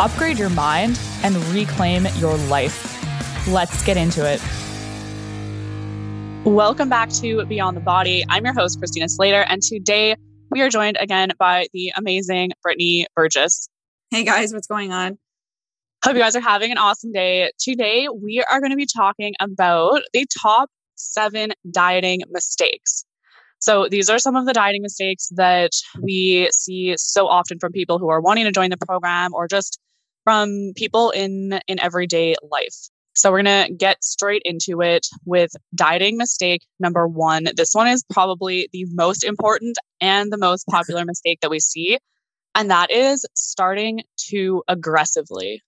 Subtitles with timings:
[0.00, 3.46] upgrade your mind, and reclaim your life.
[3.46, 4.40] Let's get into it.
[6.46, 8.24] Welcome back to Beyond the Body.
[8.30, 10.16] I'm your host, Christina Slater, and today
[10.50, 13.68] we are joined again by the amazing Brittany Burgess.
[14.10, 15.18] Hey guys, what's going on?
[16.02, 17.50] Hope you guys are having an awesome day.
[17.58, 23.04] Today, we are going to be talking about the top seven dieting mistakes.
[23.58, 27.98] So, these are some of the dieting mistakes that we see so often from people
[27.98, 29.78] who are wanting to join the program or just
[30.24, 32.76] from people in, in everyday life.
[33.14, 37.48] So, we're going to get straight into it with dieting mistake number one.
[37.56, 41.98] This one is probably the most important and the most popular mistake that we see,
[42.54, 45.62] and that is starting too aggressively.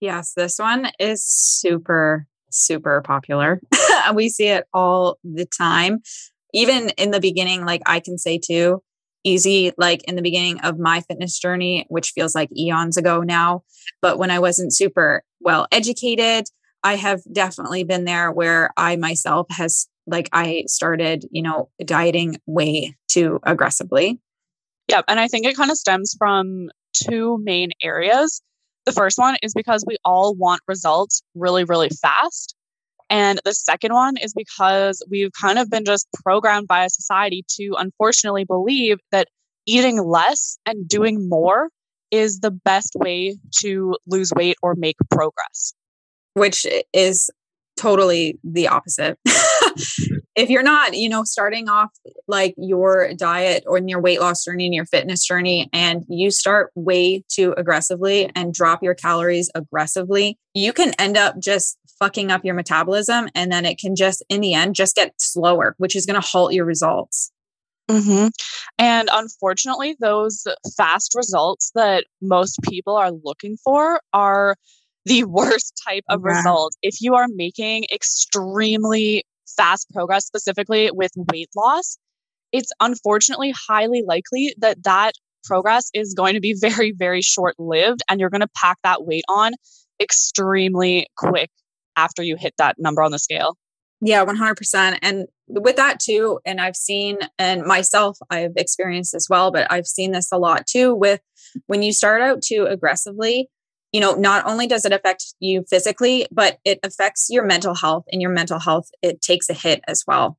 [0.00, 3.60] Yes, this one is super, super popular.
[4.14, 6.00] we see it all the time.
[6.52, 8.82] Even in the beginning, like I can say too,
[9.26, 13.62] easy, like in the beginning of my fitness journey, which feels like eons ago now.
[14.00, 16.46] But when I wasn't super well educated,
[16.82, 22.38] I have definitely been there where I myself has like I started, you know, dieting
[22.46, 24.20] way too aggressively.
[24.88, 25.02] Yeah.
[25.08, 28.40] And I think it kind of stems from two main areas.
[28.84, 32.55] The first one is because we all want results really, really fast.
[33.08, 37.44] And the second one is because we've kind of been just programmed by a society
[37.56, 39.28] to unfortunately believe that
[39.66, 41.68] eating less and doing more
[42.10, 45.74] is the best way to lose weight or make progress.
[46.34, 47.30] Which is
[47.76, 49.18] totally the opposite.
[50.36, 51.90] if you're not, you know, starting off
[52.26, 56.30] like your diet or in your weight loss journey and your fitness journey, and you
[56.30, 62.30] start way too aggressively and drop your calories aggressively, you can end up just fucking
[62.30, 63.28] up your metabolism.
[63.34, 66.26] And then it can just, in the end, just get slower, which is going to
[66.26, 67.30] halt your results.
[67.90, 68.28] Mm-hmm.
[68.78, 70.44] And unfortunately, those
[70.76, 74.56] fast results that most people are looking for are
[75.04, 76.36] the worst type of yeah.
[76.36, 76.74] result.
[76.82, 79.24] If you are making extremely
[79.56, 81.98] fast progress, specifically with weight loss,
[82.52, 85.12] it's unfortunately highly likely that that
[85.44, 89.04] progress is going to be very, very short lived and you're going to pack that
[89.04, 89.52] weight on
[90.00, 91.50] extremely quick
[91.96, 93.56] after you hit that number on the scale.
[94.00, 94.98] Yeah, 100%.
[95.02, 99.86] And with that too, and I've seen, and myself, I've experienced as well, but I've
[99.86, 101.20] seen this a lot too with
[101.66, 103.48] when you start out too aggressively,
[103.92, 108.04] you know, not only does it affect you physically, but it affects your mental health
[108.12, 110.36] and your mental health, it takes a hit as well.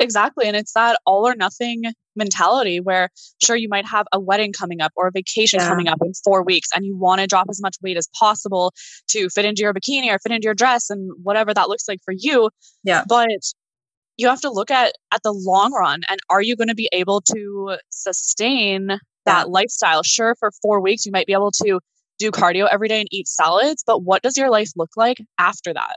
[0.00, 0.46] Exactly.
[0.46, 1.82] And it's that all or nothing
[2.16, 3.10] mentality where,
[3.44, 5.68] sure, you might have a wedding coming up or a vacation yeah.
[5.68, 8.72] coming up in four weeks, and you want to drop as much weight as possible
[9.08, 12.00] to fit into your bikini or fit into your dress and whatever that looks like
[12.04, 12.50] for you.
[12.82, 13.04] Yeah.
[13.06, 13.28] But
[14.16, 16.88] you have to look at at the long run and are you going to be
[16.92, 19.44] able to sustain that yeah.
[19.44, 21.80] lifestyle sure for 4 weeks you might be able to
[22.18, 25.72] do cardio every day and eat salads, but what does your life look like after
[25.72, 25.96] that?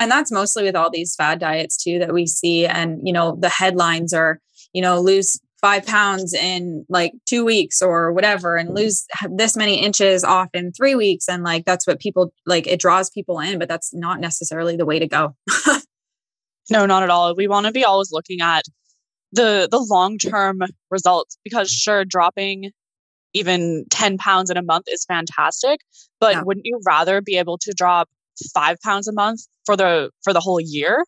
[0.00, 2.66] And that's mostly with all these fad diets too that we see.
[2.66, 4.40] And, you know, the headlines are,
[4.72, 9.80] you know, lose five pounds in like two weeks or whatever and lose this many
[9.80, 11.28] inches off in three weeks.
[11.28, 14.84] And like, that's what people like, it draws people in, but that's not necessarily the
[14.84, 15.34] way to go.
[16.70, 17.34] no, not at all.
[17.34, 18.64] We want to be always looking at
[19.34, 20.60] the the long term
[20.90, 22.70] results because sure dropping
[23.34, 25.80] even 10 pounds in a month is fantastic
[26.20, 26.42] but yeah.
[26.42, 28.08] wouldn't you rather be able to drop
[28.52, 31.04] five pounds a month for the for the whole year.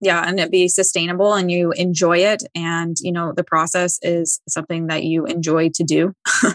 [0.00, 4.40] Yeah and it be sustainable and you enjoy it and you know the process is
[4.48, 6.12] something that you enjoy to do.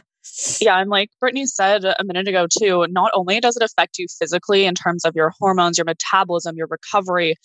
[0.61, 4.07] Yeah and like brittany said a minute ago too not only does it affect you
[4.07, 7.35] physically in terms of your hormones your metabolism your recovery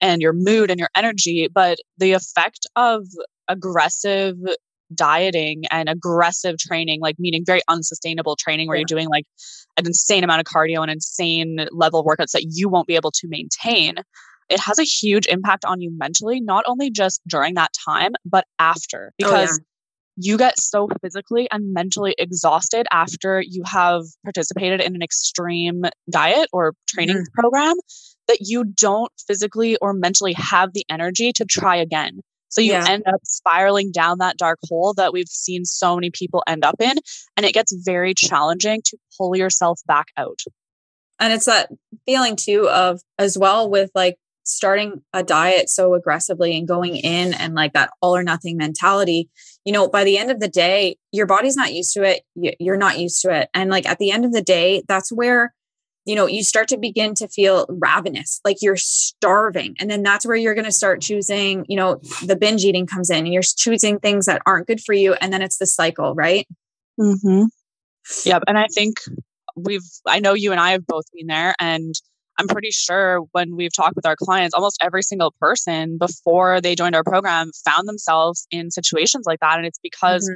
[0.00, 3.06] and your mood and your energy but the effect of
[3.48, 4.36] aggressive
[4.94, 8.80] dieting and aggressive training, like meaning very unsustainable training where yeah.
[8.80, 9.24] you're doing like
[9.76, 13.28] an insane amount of cardio and insane level workouts that you won't be able to
[13.28, 13.96] maintain,
[14.48, 18.44] it has a huge impact on you mentally, not only just during that time, but
[18.58, 19.12] after.
[19.16, 19.64] Because oh,
[20.16, 20.32] yeah.
[20.32, 26.48] you get so physically and mentally exhausted after you have participated in an extreme diet
[26.52, 27.40] or training mm-hmm.
[27.40, 27.74] program
[28.28, 32.20] that you don't physically or mentally have the energy to try again.
[32.52, 32.84] So you yeah.
[32.86, 36.76] end up spiraling down that dark hole that we've seen so many people end up
[36.80, 36.98] in.
[37.34, 40.40] And it gets very challenging to pull yourself back out.
[41.18, 41.70] And it's that
[42.04, 47.32] feeling too of as well with like starting a diet so aggressively and going in
[47.32, 49.30] and like that all or nothing mentality,
[49.64, 52.22] you know, by the end of the day, your body's not used to it.
[52.34, 53.48] You're not used to it.
[53.54, 55.54] And like at the end of the day, that's where,
[56.04, 59.76] you know, you start to begin to feel ravenous, like you're starving.
[59.78, 63.08] And then that's where you're going to start choosing, you know, the binge eating comes
[63.08, 65.14] in and you're choosing things that aren't good for you.
[65.14, 66.46] And then it's the cycle, right?
[66.98, 67.44] Mm-hmm.
[68.24, 68.42] Yep.
[68.48, 68.96] And I think
[69.56, 71.54] we've, I know you and I have both been there.
[71.60, 71.94] And
[72.38, 76.74] I'm pretty sure when we've talked with our clients, almost every single person before they
[76.74, 79.58] joined our program found themselves in situations like that.
[79.58, 80.34] And it's because mm-hmm.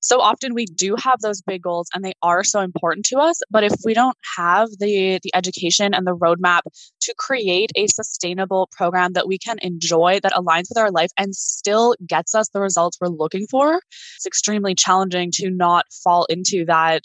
[0.00, 3.40] So often we do have those big goals and they are so important to us.
[3.50, 6.60] But if we don't have the, the education and the roadmap
[7.02, 11.34] to create a sustainable program that we can enjoy, that aligns with our life and
[11.34, 13.80] still gets us the results we're looking for,
[14.16, 17.04] it's extremely challenging to not fall into that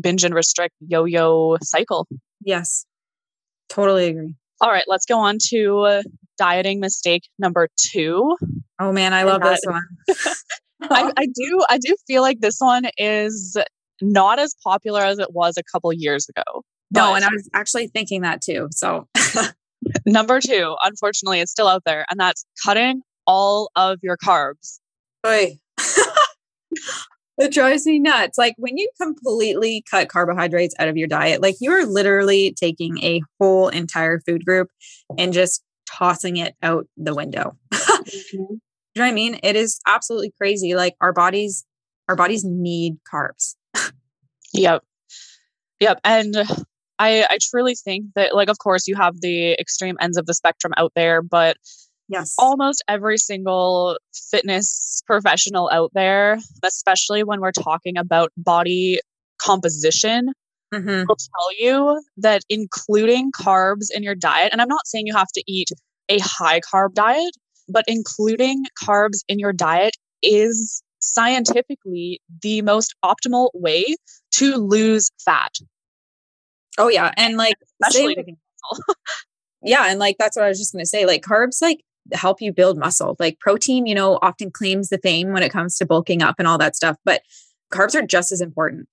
[0.00, 2.08] binge and restrict yo yo cycle.
[2.40, 2.86] Yes.
[3.68, 4.34] Totally agree.
[4.60, 6.02] All right, let's go on to
[6.38, 8.36] dieting mistake number two.
[8.80, 9.82] Oh man, I love that, this one.
[10.90, 11.60] I, I do.
[11.68, 13.56] I do feel like this one is
[14.00, 16.62] not as popular as it was a couple years ago.
[16.90, 18.68] No, and I was actually thinking that too.
[18.70, 19.08] So,
[20.06, 24.78] number two, unfortunately, it's still out there, and that's cutting all of your carbs.
[25.26, 25.58] Oy.
[27.36, 28.38] It drives me nuts.
[28.38, 32.98] Like when you completely cut carbohydrates out of your diet, like you are literally taking
[32.98, 34.70] a whole entire food group
[35.18, 37.56] and just tossing it out the window.
[37.72, 38.54] mm-hmm.
[38.94, 39.38] You know what I mean?
[39.42, 40.74] It is absolutely crazy.
[40.74, 41.64] Like our bodies,
[42.08, 43.56] our bodies need carbs.
[44.52, 44.82] yep.
[45.80, 46.00] Yep.
[46.04, 46.36] And
[46.98, 50.34] I I truly think that like of course you have the extreme ends of the
[50.34, 51.56] spectrum out there, but
[52.08, 52.34] Yes.
[52.38, 53.98] Almost every single
[54.30, 59.00] fitness professional out there, especially when we're talking about body
[59.38, 60.32] composition,
[60.72, 61.04] mm-hmm.
[61.08, 65.32] will tell you that including carbs in your diet, and I'm not saying you have
[65.34, 65.70] to eat
[66.08, 67.34] a high carb diet,
[67.68, 73.84] but including carbs in your diet is scientifically the most optimal way
[74.32, 75.52] to lose fat.
[76.78, 78.36] Oh yeah, and like especially
[79.62, 81.06] yeah, and like that's what I was just going to say.
[81.06, 81.80] Like carbs, like
[82.12, 83.16] help you build muscle.
[83.18, 86.48] Like protein, you know, often claims the fame when it comes to bulking up and
[86.48, 87.22] all that stuff, but
[87.72, 88.88] carbs are just as important.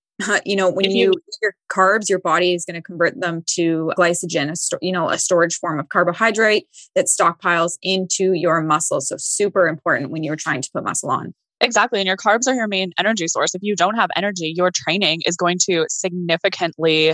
[0.45, 3.91] You know, when you, eat your carbs, your body is going to convert them to
[3.97, 9.01] glycogen, a sto- you know, a storage form of carbohydrate that stockpiles into your muscle.
[9.01, 11.33] So super important when you're trying to put muscle on.
[11.62, 12.00] Exactly.
[12.00, 13.53] And your carbs are your main energy source.
[13.53, 17.13] If you don't have energy, your training is going to significantly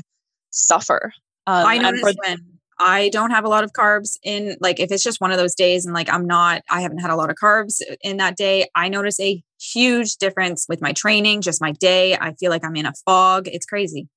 [0.51, 1.11] suffer.
[1.45, 5.03] Um, I noticed when I don't have a lot of carbs in like if it's
[5.03, 7.35] just one of those days and like I'm not I haven't had a lot of
[7.41, 12.15] carbs in that day, I notice a huge difference with my training, just my day.
[12.15, 13.47] I feel like I'm in a fog.
[13.47, 14.07] It's crazy.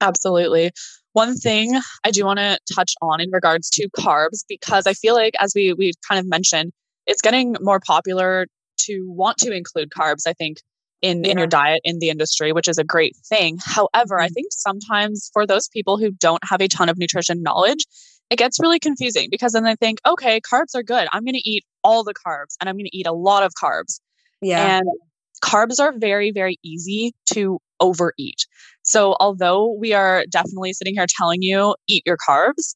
[0.00, 0.70] Absolutely.
[1.12, 5.14] One thing I do want to touch on in regards to carbs because I feel
[5.14, 6.72] like as we we kind of mentioned,
[7.06, 8.46] it's getting more popular
[8.78, 10.26] to want to include carbs.
[10.26, 10.58] I think
[11.04, 11.32] in, yeah.
[11.32, 13.58] in your diet in the industry, which is a great thing.
[13.62, 14.24] However, mm-hmm.
[14.24, 17.84] I think sometimes for those people who don't have a ton of nutrition knowledge,
[18.30, 21.06] it gets really confusing because then they think, okay, carbs are good.
[21.12, 23.52] I'm going to eat all the carbs and I'm going to eat a lot of
[23.52, 24.00] carbs.
[24.40, 24.78] Yeah.
[24.78, 24.86] And
[25.44, 28.46] carbs are very, very easy to overeat.
[28.82, 32.74] So, although we are definitely sitting here telling you, eat your carbs,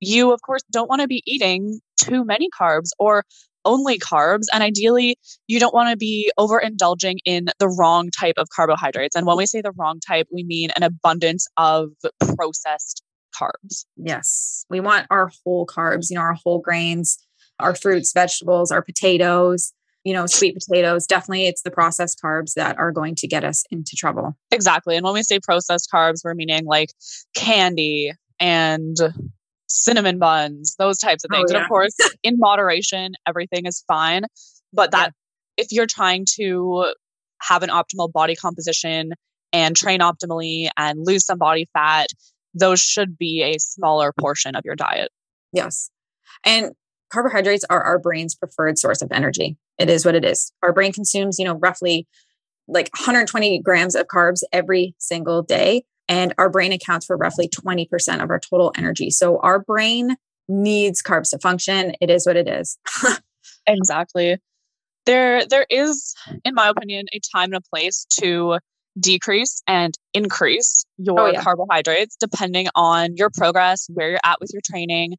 [0.00, 3.24] you, of course, don't want to be eating too many carbs or
[3.64, 4.44] only carbs.
[4.52, 5.16] And ideally,
[5.46, 9.16] you don't want to be overindulging in the wrong type of carbohydrates.
[9.16, 11.90] And when we say the wrong type, we mean an abundance of
[12.36, 13.02] processed
[13.34, 13.84] carbs.
[13.96, 14.64] Yes.
[14.70, 17.18] We want our whole carbs, you know, our whole grains,
[17.58, 19.72] our fruits, vegetables, our potatoes,
[20.04, 21.06] you know, sweet potatoes.
[21.06, 24.36] Definitely, it's the processed carbs that are going to get us into trouble.
[24.50, 24.96] Exactly.
[24.96, 26.90] And when we say processed carbs, we're meaning like
[27.34, 28.96] candy and
[29.74, 31.50] cinnamon buns, those types of oh, things.
[31.50, 31.58] Oh, yeah.
[31.58, 34.24] And of course, in moderation, everything is fine.
[34.72, 35.12] But that
[35.58, 35.64] yeah.
[35.64, 36.92] if you're trying to
[37.42, 39.12] have an optimal body composition
[39.52, 42.08] and train optimally and lose some body fat,
[42.54, 45.10] those should be a smaller portion of your diet.
[45.52, 45.90] Yes.
[46.44, 46.72] And
[47.12, 49.56] carbohydrates are our brain's preferred source of energy.
[49.78, 50.52] It is what it is.
[50.62, 52.06] Our brain consumes, you know, roughly
[52.66, 58.22] like 120 grams of carbs every single day and our brain accounts for roughly 20%
[58.22, 59.10] of our total energy.
[59.10, 60.16] So our brain
[60.48, 61.94] needs carbs to function.
[62.00, 62.78] It is what it is.
[63.66, 64.38] exactly.
[65.06, 68.58] There there is in my opinion a time and a place to
[68.98, 71.42] decrease and increase your oh, yeah.
[71.42, 75.14] carbohydrates depending on your progress, where you're at with your training,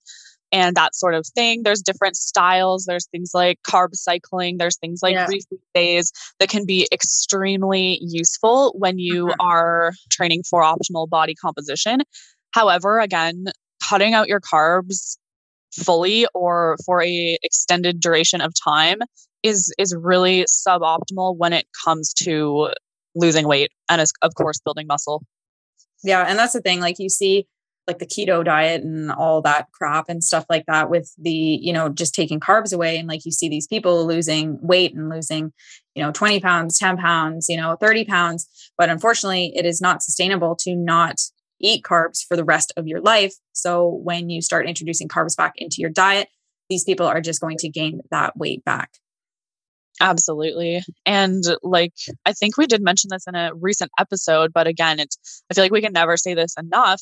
[0.52, 1.64] and that sort of thing.
[1.64, 2.86] There's different styles.
[2.86, 4.58] There's things like carb cycling.
[4.58, 5.28] There's things like yeah.
[5.28, 9.42] refeed days that can be extremely useful when you mm-hmm.
[9.42, 12.00] are training for optimal body composition.
[12.52, 13.46] However, again,
[13.84, 15.18] cutting out your carbs
[15.74, 19.00] fully or for a extended duration of time
[19.44, 22.70] is is really suboptimal when it comes to
[23.14, 25.24] losing weight and is of course building muscle.
[26.04, 27.46] Yeah, and that's the thing like you see
[27.88, 31.72] like the keto diet and all that crap and stuff like that with the you
[31.72, 35.54] know just taking carbs away and like you see these people losing weight and losing
[35.94, 40.02] you know 20 pounds 10 pounds you know 30 pounds but unfortunately it is not
[40.02, 41.18] sustainable to not
[41.60, 43.34] eat carbs for the rest of your life.
[43.54, 46.30] So when you start introducing carbs back into your diet,
[46.70, 48.92] these people are just going to gain that weight back.
[50.02, 50.84] Absolutely.
[51.06, 51.94] And like
[52.26, 55.64] I think we did mention this in a recent episode, but again, it's I feel
[55.64, 57.02] like we can never say this enough.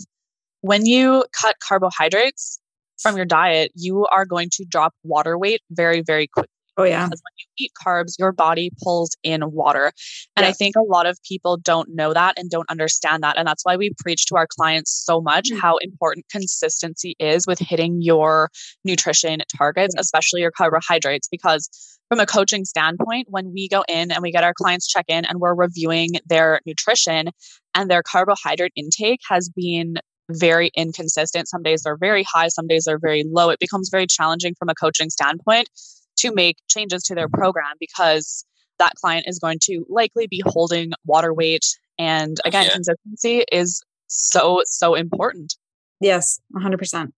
[0.63, 2.58] When you cut carbohydrates
[2.98, 6.48] from your diet, you are going to drop water weight very, very quickly.
[6.77, 7.05] Oh, yeah.
[7.05, 9.91] Because when you eat carbs, your body pulls in water.
[10.38, 10.50] And yeah.
[10.50, 13.38] I think a lot of people don't know that and don't understand that.
[13.38, 15.60] And that's why we preach to our clients so much mm-hmm.
[15.60, 18.50] how important consistency is with hitting your
[18.86, 21.27] nutrition targets, especially your carbohydrates.
[21.27, 21.70] Because
[22.08, 25.25] from a coaching standpoint, when we go in and we get our clients check in
[25.25, 27.32] and we're reviewing their nutrition
[27.75, 29.98] and their carbohydrate intake has been
[30.29, 31.47] very inconsistent.
[31.47, 33.49] Some days they're very high, some days they're very low.
[33.49, 35.69] It becomes very challenging from a coaching standpoint
[36.17, 37.41] to make changes to their mm-hmm.
[37.41, 38.45] program because
[38.79, 41.65] that client is going to likely be holding water weight.
[41.97, 42.73] And oh, again, yeah.
[42.73, 45.55] consistency is so, so important.
[45.99, 47.11] Yes, 100%.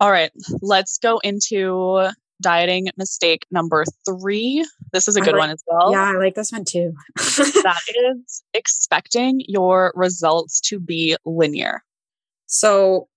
[0.00, 2.10] All right, let's go into
[2.42, 4.66] dieting mistake number three.
[4.92, 5.92] This is a good like, one as well.
[5.92, 6.92] Yeah, I like this one too.
[7.16, 7.80] that
[8.18, 11.82] is expecting your results to be linear.
[12.52, 13.08] So,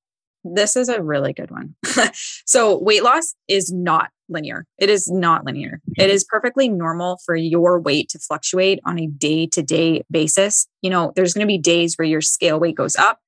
[0.43, 1.75] this is a really good one.
[2.45, 4.65] so, weight loss is not linear.
[4.77, 5.81] It is not linear.
[5.97, 10.67] It is perfectly normal for your weight to fluctuate on a day to day basis.
[10.81, 13.19] You know, there's going to be days where your scale weight goes up,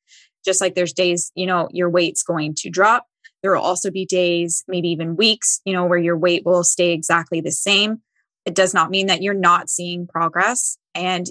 [0.45, 3.05] just like there's days, you know, your weight's going to drop.
[3.43, 6.93] There will also be days, maybe even weeks, you know, where your weight will stay
[6.93, 8.01] exactly the same.
[8.45, 10.77] It does not mean that you're not seeing progress.
[10.95, 11.27] And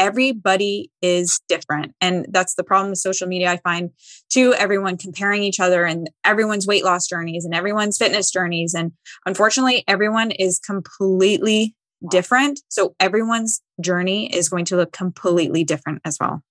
[0.00, 1.94] everybody is different.
[2.00, 3.52] And that's the problem with social media.
[3.52, 3.90] I find
[4.32, 8.72] too, everyone comparing each other and everyone's weight loss journeys and everyone's fitness journeys.
[8.72, 8.92] And
[9.26, 11.76] unfortunately, everyone is completely
[12.10, 12.60] different.
[12.70, 16.42] So everyone's journey is going to look completely different as well.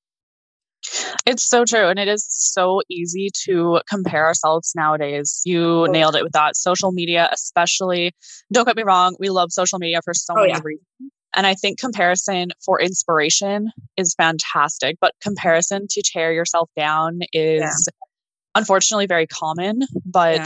[1.25, 1.87] It's so true.
[1.87, 5.41] And it is so easy to compare ourselves nowadays.
[5.43, 6.55] You oh, nailed it with that.
[6.55, 8.13] Social media, especially.
[8.53, 10.59] Don't get me wrong, we love social media for so oh, many yeah.
[10.63, 11.11] reasons.
[11.35, 17.61] And I think comparison for inspiration is fantastic, but comparison to tear yourself down is
[17.61, 18.07] yeah.
[18.55, 20.45] unfortunately very common, but yeah.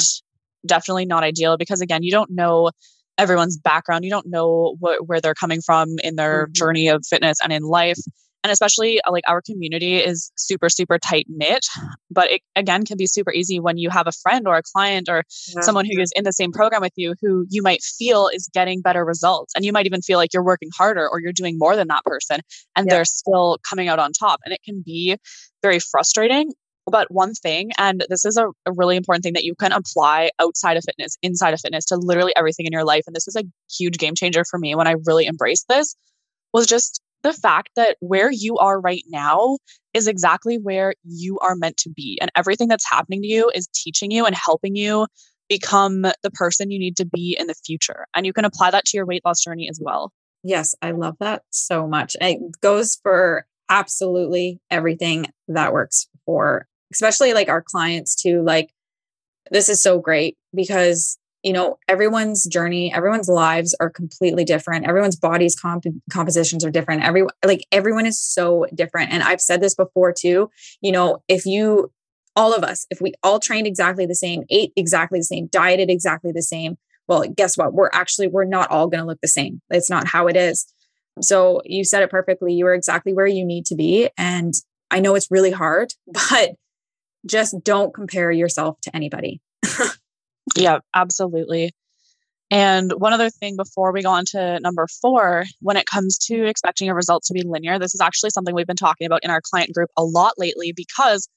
[0.65, 2.71] definitely not ideal because, again, you don't know
[3.17, 4.03] everyone's background.
[4.03, 6.53] You don't know what, where they're coming from in their mm-hmm.
[6.53, 7.99] journey of fitness and in life
[8.43, 11.65] and especially uh, like our community is super super tight knit
[12.12, 15.09] but it again can be super easy when you have a friend or a client
[15.09, 15.23] or
[15.55, 15.62] yeah.
[15.62, 18.81] someone who is in the same program with you who you might feel is getting
[18.81, 21.75] better results and you might even feel like you're working harder or you're doing more
[21.75, 22.39] than that person
[22.75, 22.95] and yeah.
[22.95, 25.17] they're still coming out on top and it can be
[25.62, 26.51] very frustrating
[26.85, 30.31] but one thing, and this is a, a, really important thing that you can apply
[30.39, 33.03] outside of fitness, inside of fitness to literally everything in your life.
[33.07, 35.95] And this is a huge game changer for me when I really embraced this
[36.53, 39.57] was just the fact that where you are right now
[39.93, 42.17] is exactly where you are meant to be.
[42.21, 45.07] And everything that's happening to you is teaching you and helping you
[45.49, 48.05] become the person you need to be in the future.
[48.15, 50.11] And you can apply that to your weight loss journey as well.
[50.43, 52.15] Yes, I love that so much.
[52.19, 58.43] It goes for absolutely everything that works for, especially like our clients too.
[58.43, 58.69] Like,
[59.51, 64.88] this is so great because you know everyone's journey everyone's lives are completely different.
[64.88, 67.03] Everyone's bodies comp- compositions are different.
[67.03, 69.12] Every like everyone is so different.
[69.12, 70.50] And i've said this before too
[70.81, 71.91] you know if you
[72.35, 75.89] all of us if we all trained exactly the same ate exactly the same dieted
[75.89, 77.73] exactly the same well guess what?
[77.73, 79.62] We're actually we're not all going to look the same.
[79.69, 80.65] It's not how it is.
[81.21, 82.53] So you said it perfectly.
[82.53, 84.09] You are exactly where you need to be.
[84.17, 84.53] And
[84.91, 85.93] i know it's really hard
[86.29, 86.51] but
[87.25, 89.41] just don't compare yourself to anybody
[90.55, 91.71] Yeah, absolutely.
[92.51, 96.45] And one other thing before we go on to number four, when it comes to
[96.45, 99.31] expecting a result to be linear, this is actually something we've been talking about in
[99.31, 101.27] our client group a lot lately because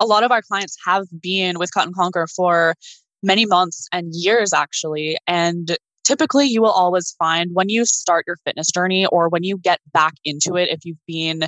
[0.00, 2.74] a lot of our clients have been with Cut and Conquer for
[3.22, 5.18] many months and years, actually.
[5.26, 9.58] And typically, you will always find when you start your fitness journey or when you
[9.58, 11.44] get back into it, if you've been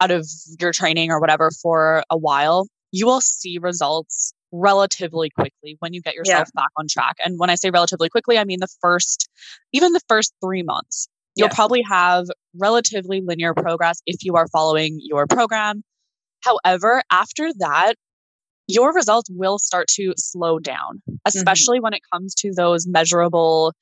[0.00, 0.26] out of
[0.60, 6.00] your training or whatever for a while, you will see results relatively quickly when you
[6.00, 6.62] get yourself yeah.
[6.62, 7.16] back on track.
[7.24, 9.28] And when I say relatively quickly, I mean the first,
[9.72, 11.08] even the first three months.
[11.36, 12.26] You'll probably have
[12.58, 15.84] relatively linear progress if you are following your program.
[16.42, 17.94] However, after that,
[18.66, 21.14] your results will start to slow down, mm-hmm.
[21.26, 21.84] especially mm-hmm.
[21.84, 23.72] when it comes to those measurable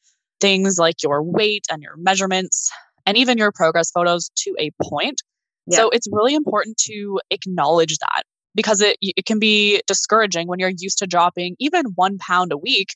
[0.40, 2.70] things like your weight and your measurements
[3.06, 5.22] and even your progress photos to a point.
[5.66, 5.78] Yeah.
[5.78, 8.22] So it's really important to acknowledge that
[8.56, 12.58] because it, it can be discouraging when you're used to dropping even one pound a
[12.58, 12.88] week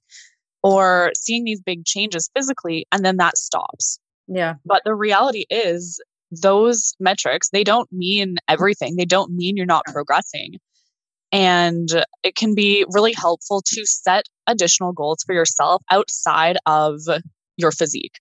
[0.62, 4.00] or seeing these big changes physically and then that stops.
[4.26, 4.54] Yeah.
[4.64, 8.96] But the reality is those metrics, they don't mean everything.
[8.96, 10.54] They don't mean you're not progressing.
[11.32, 11.88] And
[12.24, 17.00] it can be really helpful to set additional goals for yourself outside of
[17.56, 18.18] your physique.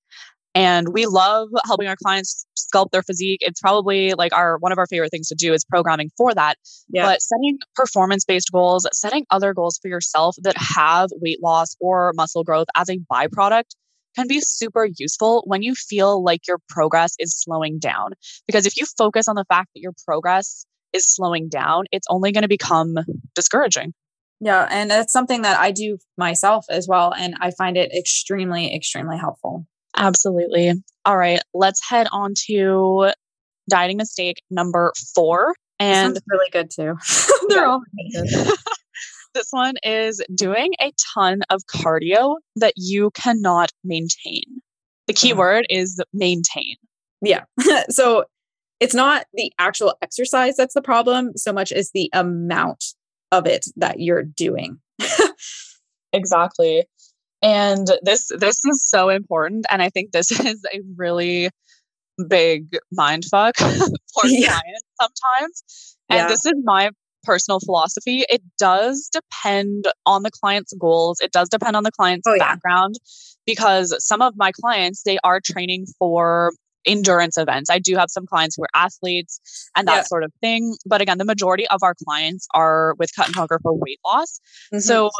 [0.59, 3.37] And we love helping our clients sculpt their physique.
[3.39, 6.57] It's probably like our one of our favorite things to do is programming for that.
[6.89, 7.05] Yeah.
[7.05, 12.43] But setting performance-based goals, setting other goals for yourself that have weight loss or muscle
[12.43, 13.69] growth as a byproduct
[14.17, 18.11] can be super useful when you feel like your progress is slowing down.
[18.45, 22.33] Because if you focus on the fact that your progress is slowing down, it's only
[22.33, 22.97] going to become
[23.33, 23.93] discouraging.
[24.41, 24.67] Yeah.
[24.69, 27.13] And it's something that I do myself as well.
[27.13, 29.65] And I find it extremely, extremely helpful.
[29.97, 30.73] Absolutely.
[31.05, 31.41] All right.
[31.53, 33.11] Let's head on to
[33.69, 35.55] dieting mistake number four.
[35.79, 36.97] And really good too.
[37.49, 37.81] They're all
[38.13, 38.27] good.
[39.33, 44.43] this one is doing a ton of cardio that you cannot maintain.
[45.07, 45.39] The key uh-huh.
[45.39, 46.75] word is maintain.
[47.21, 47.43] Yeah.
[47.89, 48.25] so
[48.79, 52.83] it's not the actual exercise that's the problem so much as the amount
[53.31, 54.79] of it that you're doing.
[56.13, 56.85] exactly.
[57.41, 61.49] And this this is so important and I think this is a really
[62.27, 64.47] big mind fuck for yeah.
[64.47, 65.97] clients sometimes.
[66.09, 66.27] And yeah.
[66.27, 66.91] this is my
[67.23, 68.23] personal philosophy.
[68.29, 71.19] It does depend on the client's goals.
[71.21, 73.53] It does depend on the client's oh, background yeah.
[73.53, 76.51] because some of my clients they are training for
[76.85, 77.69] endurance events.
[77.69, 79.39] I do have some clients who are athletes
[79.75, 80.03] and that yeah.
[80.03, 80.75] sort of thing.
[80.85, 84.39] But again, the majority of our clients are with cut and conquer for weight loss.
[84.73, 84.79] Mm-hmm.
[84.79, 85.11] So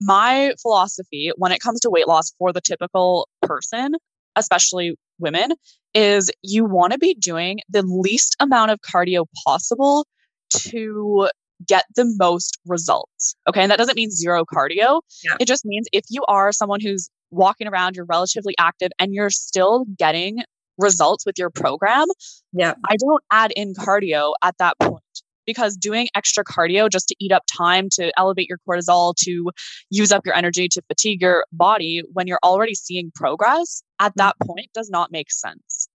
[0.00, 3.94] my philosophy when it comes to weight loss for the typical person,
[4.36, 5.52] especially women,
[5.94, 10.06] is you want to be doing the least amount of cardio possible
[10.50, 11.28] to
[11.66, 13.34] get the most results.
[13.48, 13.62] Okay.
[13.62, 15.00] And that doesn't mean zero cardio.
[15.24, 15.36] Yeah.
[15.40, 19.30] It just means if you are someone who's walking around, you're relatively active, and you're
[19.30, 20.42] still getting
[20.78, 22.06] results with your program,
[22.52, 22.74] yeah.
[22.84, 25.02] I don't add in cardio at that point
[25.46, 29.50] because doing extra cardio just to eat up time to elevate your cortisol to
[29.90, 34.34] use up your energy to fatigue your body when you're already seeing progress at that
[34.42, 34.48] mm-hmm.
[34.48, 35.88] point does not make sense.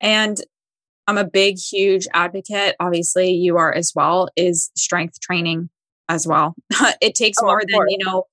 [0.00, 0.40] And
[1.06, 2.76] I'm a big, huge advocate.
[2.78, 5.68] Obviously, you are as well, is strength training
[6.08, 6.54] as well.
[7.00, 8.24] it takes oh, more than, you know,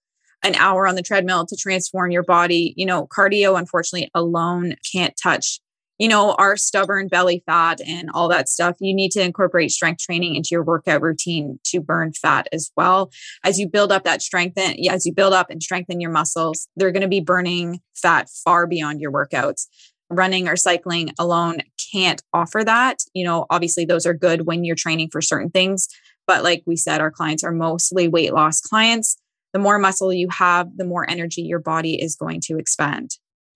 [0.43, 2.73] an hour on the treadmill to transform your body.
[2.77, 5.59] You know, cardio, unfortunately, alone can't touch,
[5.97, 8.75] you know, our stubborn belly fat and all that stuff.
[8.79, 13.11] You need to incorporate strength training into your workout routine to burn fat as well.
[13.43, 16.67] As you build up that strength, and as you build up and strengthen your muscles,
[16.75, 19.67] they're going to be burning fat far beyond your workouts.
[20.09, 21.57] Running or cycling alone
[21.91, 22.99] can't offer that.
[23.13, 25.87] You know, obviously, those are good when you're training for certain things.
[26.25, 29.17] But like we said, our clients are mostly weight loss clients
[29.53, 33.11] the more muscle you have, the more energy your body is going to expend.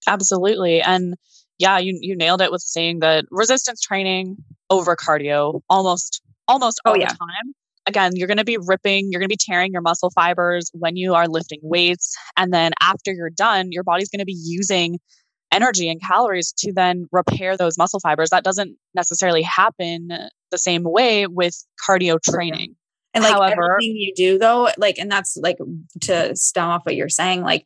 [0.07, 0.81] Absolutely.
[0.81, 1.15] And
[1.61, 4.37] yeah, you you nailed it with saying that resistance training
[4.71, 7.09] over cardio almost almost oh, all oh, yeah.
[7.09, 7.53] the time.
[7.87, 10.95] Again, you're going to be ripping, you're going to be tearing your muscle fibers when
[10.95, 14.99] you are lifting weights and then after you're done, your body's going to be using
[15.51, 18.29] energy and calories to then repair those muscle fibers.
[18.29, 20.09] That doesn't necessarily happen
[20.49, 21.55] the same way with
[21.87, 22.75] cardio oh, training.
[23.13, 25.57] And like However, everything you do though, like, and that's like
[26.01, 27.65] to stem off what you're saying, like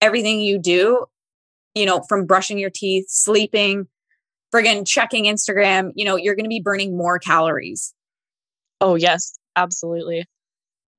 [0.00, 1.06] everything you do,
[1.74, 3.86] you know, from brushing your teeth, sleeping,
[4.54, 7.94] friggin' checking Instagram, you know, you're going to be burning more calories.
[8.80, 10.24] Oh, yes, absolutely.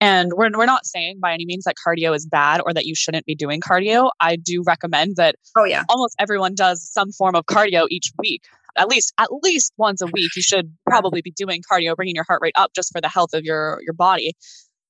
[0.02, 2.96] And we're, we're not saying by any means that cardio is bad or that you
[2.96, 4.10] shouldn't be doing cardio.
[4.20, 5.84] I do recommend that oh, yeah.
[5.90, 8.42] almost everyone does some form of cardio each week
[8.78, 12.26] at least at least once a week you should probably be doing cardio bringing your
[12.28, 14.34] heart rate up just for the health of your your body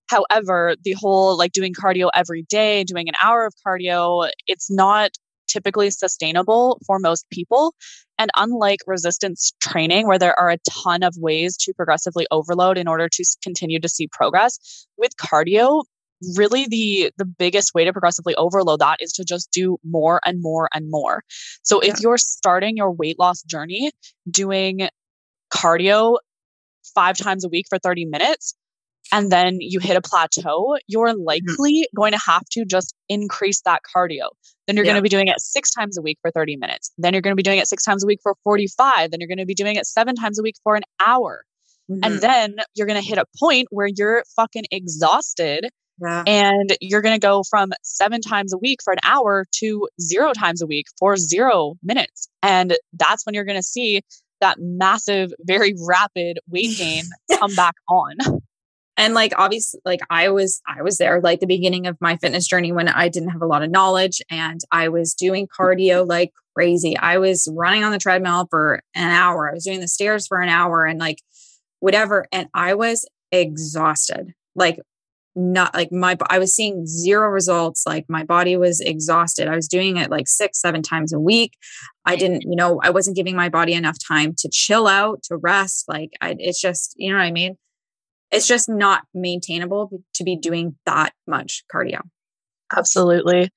[0.07, 5.11] however the whole like doing cardio every day doing an hour of cardio it's not
[5.47, 7.73] typically sustainable for most people
[8.17, 12.87] and unlike resistance training where there are a ton of ways to progressively overload in
[12.87, 15.83] order to continue to see progress with cardio
[16.37, 20.41] really the the biggest way to progressively overload that is to just do more and
[20.41, 21.23] more and more
[21.61, 21.91] so yeah.
[21.91, 23.91] if you're starting your weight loss journey
[24.29, 24.87] doing
[25.53, 26.17] cardio
[26.93, 28.55] five times a week for 30 minutes
[29.11, 31.23] and then you hit a plateau you're mm-hmm.
[31.23, 34.29] likely going to have to just increase that cardio
[34.67, 34.91] then you're yeah.
[34.93, 37.31] going to be doing it six times a week for 30 minutes then you're going
[37.31, 39.53] to be doing it six times a week for 45 then you're going to be
[39.53, 41.43] doing it seven times a week for an hour
[41.89, 42.03] Mm-hmm.
[42.03, 45.69] And then you're going to hit a point where you're fucking exhausted.
[46.01, 46.23] Yeah.
[46.27, 50.33] And you're going to go from seven times a week for an hour to zero
[50.33, 52.27] times a week for zero minutes.
[52.43, 54.01] And that's when you're going to see
[54.41, 57.03] that massive, very rapid weight gain
[57.39, 58.15] come back on.
[58.97, 62.47] And like obviously like I was I was there like the beginning of my fitness
[62.47, 66.31] journey when I didn't have a lot of knowledge and I was doing cardio like
[66.55, 66.97] crazy.
[66.97, 69.49] I was running on the treadmill for an hour.
[69.49, 71.17] I was doing the stairs for an hour and like
[71.79, 74.33] whatever and I was exhausted.
[74.55, 74.79] Like
[75.35, 79.49] not like my I was seeing zero results like my body was exhausted.
[79.49, 81.57] I was doing it like 6 7 times a week.
[82.05, 85.35] I didn't, you know, I wasn't giving my body enough time to chill out, to
[85.35, 85.85] rest.
[85.89, 87.57] Like I, it's just, you know what I mean?
[88.35, 92.01] It's just not maintainable to be doing that much cardio.
[92.75, 93.49] Absolutely.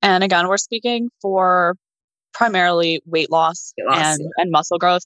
[0.00, 1.76] And again, we're speaking for
[2.32, 4.42] primarily weight loss, weight loss and, yeah.
[4.42, 5.02] and muscle growth.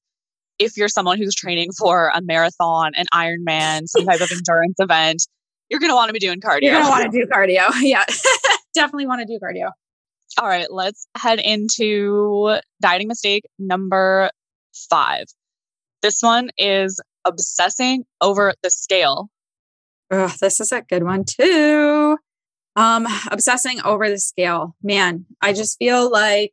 [0.60, 5.26] If you're someone who's training for a marathon, an Ironman, some type of endurance event,
[5.68, 6.62] you're going to want to be doing cardio.
[6.62, 7.70] You're going to want to do cardio.
[7.80, 8.04] Yeah.
[8.74, 9.70] Definitely want to do cardio.
[10.38, 14.30] All right, let's head into dieting mistake number
[14.88, 15.24] five.
[16.02, 19.30] This one is obsessing over the scale.
[20.10, 22.18] This is a good one too.
[22.76, 24.74] Um, obsessing over the scale.
[24.82, 26.52] Man, I just feel like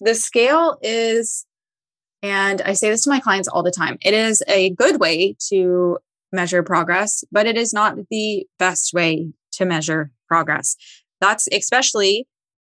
[0.00, 1.46] the scale is,
[2.22, 5.34] and I say this to my clients all the time, it is a good way
[5.48, 5.98] to
[6.32, 10.76] measure progress, but it is not the best way to measure progress.
[11.20, 12.26] That's especially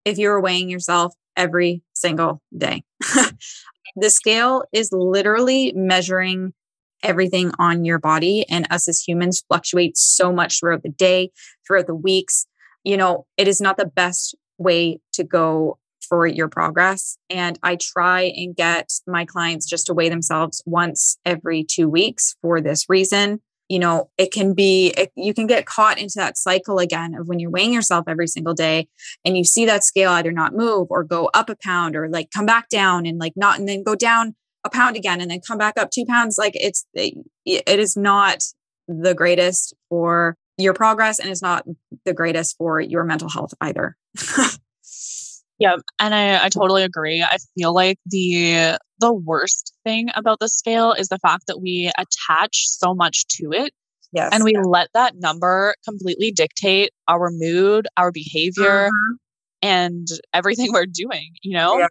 [0.03, 2.83] if you're weighing yourself every single day.
[3.95, 6.53] the scale is literally measuring
[7.03, 8.45] everything on your body.
[8.49, 11.31] And us as humans fluctuate so much throughout the day,
[11.65, 12.45] throughout the weeks.
[12.83, 15.77] You know, it is not the best way to go
[16.11, 17.17] for your progress.
[17.29, 22.35] And I try and get my clients just to weigh themselves once every two weeks
[22.41, 23.41] for this reason.
[23.69, 27.29] You know, it can be, it, you can get caught into that cycle again of
[27.29, 28.89] when you're weighing yourself every single day
[29.23, 32.29] and you see that scale either not move or go up a pound or like
[32.31, 35.39] come back down and like not, and then go down a pound again and then
[35.45, 38.43] come back up two pounds like it's it is not
[38.87, 41.65] the greatest for your progress and it's not
[42.05, 43.95] the greatest for your mental health either
[45.59, 50.49] yeah and I, I totally agree i feel like the the worst thing about the
[50.49, 53.73] scale is the fact that we attach so much to it
[54.11, 54.61] yes and we yeah.
[54.61, 59.13] let that number completely dictate our mood our behavior mm-hmm.
[59.61, 61.87] and everything we're doing you know yeah.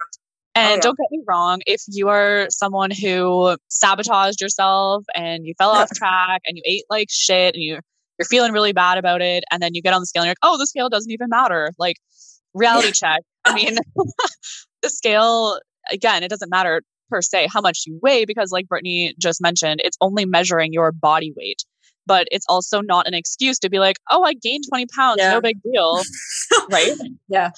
[0.57, 0.81] Oh, and oh, yeah.
[0.81, 5.91] don't get me wrong, if you are someone who sabotaged yourself and you fell off
[5.95, 7.79] track and you ate like shit and you
[8.19, 10.33] you're feeling really bad about it, and then you get on the scale and you're
[10.33, 11.71] like, oh, the scale doesn't even matter.
[11.79, 11.97] Like
[12.53, 12.93] reality yeah.
[12.93, 13.23] check.
[13.45, 13.79] I mean,
[14.83, 15.59] the scale
[15.91, 19.81] again, it doesn't matter per se how much you weigh because, like Brittany just mentioned,
[19.85, 21.63] it's only measuring your body weight.
[22.07, 25.33] But it's also not an excuse to be like, oh, I gained 20 pounds, yeah.
[25.33, 26.03] no big deal.
[26.71, 26.97] right?
[27.29, 27.51] Yeah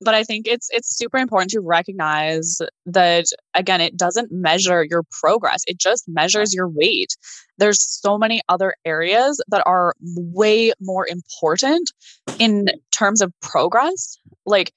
[0.00, 5.02] but i think it's it's super important to recognize that again it doesn't measure your
[5.20, 5.62] progress.
[5.66, 7.16] It just measures your weight.
[7.58, 11.90] There's so many other areas that are way more important
[12.38, 14.72] in terms of progress like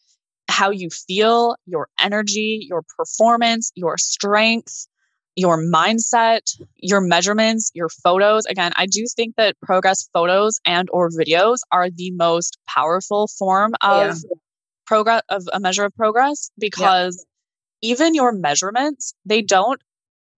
[0.48, 4.88] how you feel your energy your performance your strength
[5.36, 6.42] your mindset
[6.78, 8.46] your measurements your photos.
[8.46, 13.74] Again i do think that progress photos and or videos are the most powerful form
[13.82, 14.14] of yeah
[14.92, 17.26] progress of a measure of progress because
[17.82, 17.92] yeah.
[17.92, 19.82] even your measurements they don't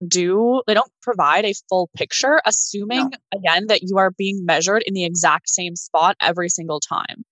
[0.08, 3.18] do they don't provide a full picture assuming no.
[3.40, 7.24] again that you are being measured in the exact same spot every single time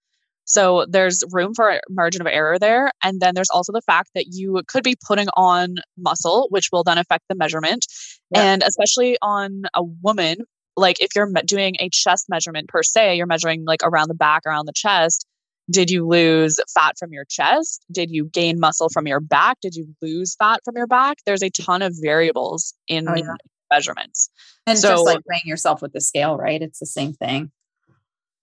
[0.46, 4.26] so there's room for margin of error there and then there's also the fact that
[4.32, 7.86] you could be putting on muscle which will then affect the measurement
[8.32, 8.42] yeah.
[8.42, 10.38] and especially on a woman
[10.76, 14.42] like if you're doing a chest measurement per se you're measuring like around the back
[14.48, 15.28] around the chest
[15.72, 17.86] did you lose fat from your chest?
[17.92, 19.58] Did you gain muscle from your back?
[19.62, 21.18] Did you lose fat from your back?
[21.26, 23.36] There's a ton of variables in oh, yeah.
[23.72, 24.30] measurements.
[24.68, 26.62] And so, just like weighing yourself with the scale, right?
[26.62, 27.52] It's the same thing.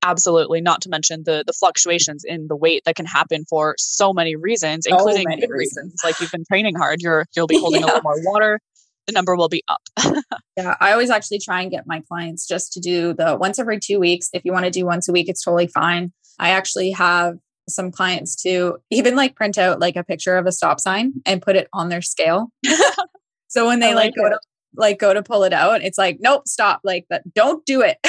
[0.05, 0.61] Absolutely.
[0.61, 4.37] Not to mention the the fluctuations in the weight that can happen for so many
[4.37, 5.53] reasons, including many reasons.
[5.53, 6.01] reasons.
[6.05, 7.87] Like you've been training hard, you're you'll be holding yeah.
[7.87, 8.61] a little more water.
[9.07, 9.81] The number will be up.
[10.57, 13.81] yeah, I always actually try and get my clients just to do the once every
[13.81, 14.29] two weeks.
[14.35, 16.12] If you want to do once a week, it's totally fine.
[16.38, 20.53] I actually have some clients to even like print out like a picture of a
[20.53, 22.51] stop sign and put it on their scale.
[23.48, 24.40] so when they like, like go to
[24.77, 26.81] like go to pull it out, it's like, nope, stop.
[26.85, 27.98] Like that, don't do it.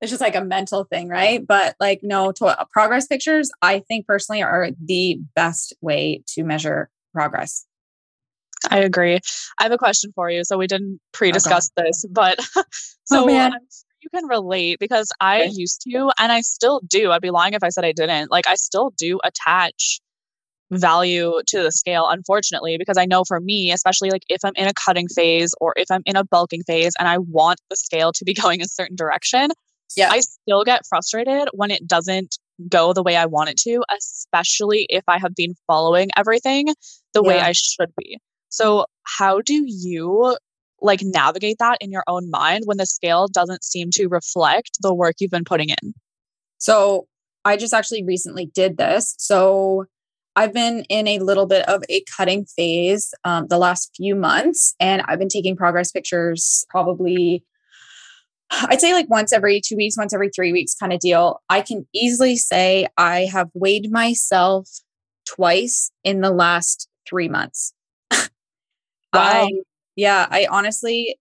[0.00, 1.44] it's just like a mental thing, right?
[1.46, 6.44] But like no to- uh, progress pictures, I think personally are the best way to
[6.44, 7.66] measure progress.
[8.70, 9.20] I agree.
[9.58, 10.44] I have a question for you.
[10.44, 11.88] So we didn't pre-discuss okay.
[11.88, 12.40] this, but
[13.04, 13.52] so oh, man.
[14.06, 15.50] You can relate because I okay.
[15.52, 17.10] used to and I still do.
[17.10, 18.30] I'd be lying if I said I didn't.
[18.30, 20.00] Like I still do attach
[20.72, 24.66] value to the scale unfortunately because i know for me especially like if i'm in
[24.66, 28.10] a cutting phase or if i'm in a bulking phase and i want the scale
[28.12, 29.50] to be going a certain direction
[29.96, 32.36] yeah i still get frustrated when it doesn't
[32.68, 36.66] go the way i want it to especially if i have been following everything
[37.14, 37.28] the yeah.
[37.28, 40.36] way i should be so how do you
[40.80, 44.94] like navigate that in your own mind when the scale doesn't seem to reflect the
[44.94, 45.94] work you've been putting in
[46.58, 47.06] so
[47.44, 49.86] i just actually recently did this so
[50.36, 54.74] I've been in a little bit of a cutting phase um, the last few months,
[54.78, 57.42] and I've been taking progress pictures probably,
[58.50, 61.40] I'd say like once every two weeks, once every three weeks kind of deal.
[61.48, 64.68] I can easily say I have weighed myself
[65.24, 67.72] twice in the last three months.
[68.12, 68.28] wow.
[69.14, 69.50] I,
[69.96, 71.18] yeah, I honestly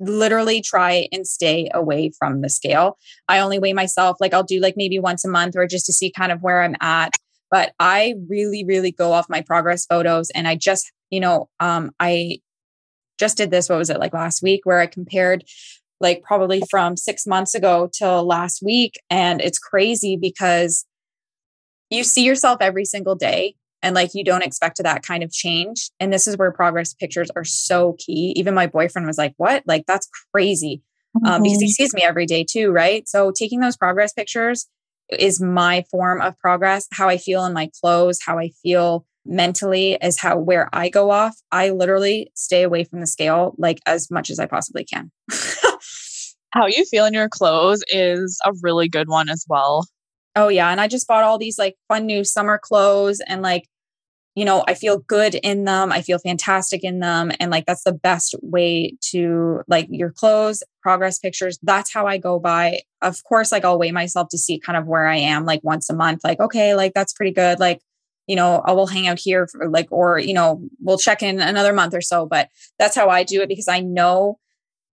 [0.00, 2.98] literally try and stay away from the scale.
[3.28, 5.92] I only weigh myself like I'll do like maybe once a month or just to
[5.92, 7.12] see kind of where I'm at
[7.54, 10.28] but I really, really go off my progress photos.
[10.30, 12.40] And I just, you know, um, I
[13.16, 15.44] just did this, what was it like last week, where I compared
[16.00, 18.94] like probably from six months ago till last week.
[19.08, 20.84] And it's crazy because
[21.90, 23.54] you see yourself every single day
[23.84, 25.90] and like you don't expect that kind of change.
[26.00, 28.32] And this is where progress pictures are so key.
[28.36, 29.62] Even my boyfriend was like, What?
[29.66, 30.82] Like, that's crazy.
[31.16, 31.26] Mm-hmm.
[31.26, 31.70] Um, because he mm-hmm.
[31.70, 33.08] sees me every day too, right?
[33.08, 34.66] So taking those progress pictures
[35.10, 36.88] is my form of progress.
[36.90, 41.10] How I feel in my clothes, how I feel mentally is how where I go
[41.10, 41.36] off.
[41.52, 45.12] I literally stay away from the scale like as much as I possibly can.
[46.50, 49.86] how you feel in your clothes is a really good one as well.
[50.36, 53.68] Oh yeah, and I just bought all these like fun new summer clothes and like
[54.34, 55.92] you know, I feel good in them.
[55.92, 57.30] I feel fantastic in them.
[57.38, 61.58] And like, that's the best way to like your clothes, progress pictures.
[61.62, 62.80] That's how I go by.
[63.00, 65.88] Of course, like I'll weigh myself to see kind of where I am like once
[65.88, 66.22] a month.
[66.24, 67.60] Like, okay, like that's pretty good.
[67.60, 67.80] Like,
[68.26, 71.40] you know, I will hang out here for like, or, you know, we'll check in
[71.40, 72.26] another month or so.
[72.26, 74.38] But that's how I do it because I know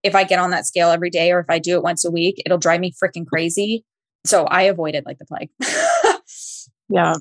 [0.03, 2.11] if I get on that scale every day or if I do it once a
[2.11, 3.85] week, it'll drive me freaking crazy.
[4.25, 5.49] So I avoid it like the plague.
[6.89, 7.15] yeah.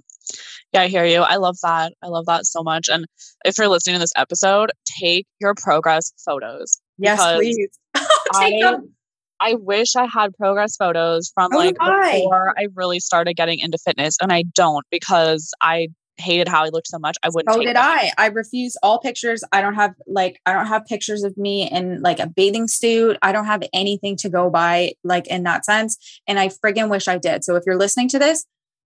[0.72, 1.20] Yeah, I hear you.
[1.20, 1.94] I love that.
[2.02, 2.88] I love that so much.
[2.88, 3.06] And
[3.44, 6.78] if you're listening to this episode, take your progress photos.
[6.98, 7.78] Yes, please.
[7.94, 8.92] take I, them.
[9.40, 13.78] I wish I had progress photos from oh, like before I really started getting into
[13.78, 17.16] fitness, and I don't because I hated how I looked so much.
[17.22, 17.54] I wouldn't.
[17.54, 17.82] So did them.
[17.82, 18.10] I.
[18.18, 19.42] I refuse all pictures.
[19.52, 23.16] I don't have like I don't have pictures of me in like a bathing suit.
[23.22, 26.20] I don't have anything to go by like in that sense.
[26.26, 27.44] And I friggin' wish I did.
[27.44, 28.44] So if you're listening to this,